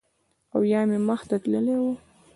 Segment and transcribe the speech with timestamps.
[0.53, 1.85] او یا مې مخ ته تللی و